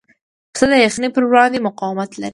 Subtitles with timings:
[0.53, 2.29] پسه د یخنۍ پر وړاندې مقاومت لري.